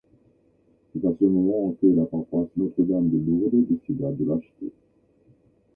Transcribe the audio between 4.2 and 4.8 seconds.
l'acheter.